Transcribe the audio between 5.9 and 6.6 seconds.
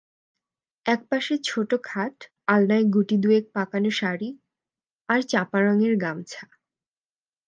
গামছা।